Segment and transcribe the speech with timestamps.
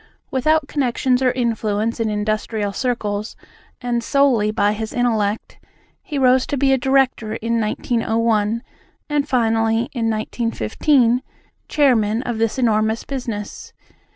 [0.31, 3.35] Without connections or influence in industrial circles,
[3.81, 5.59] and solely by his intellect,
[6.01, 8.63] he rose to be a director in 1901,
[9.11, 11.21] and finally, in 1915,
[11.67, 13.73] chairman of this enormous business.